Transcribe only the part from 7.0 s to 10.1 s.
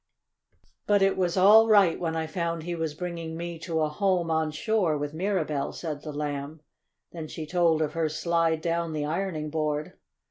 Then she told of her slide down the ironing board.